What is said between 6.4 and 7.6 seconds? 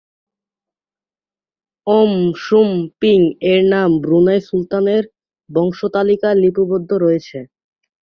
লিপিবদ্ধ রয়েছে।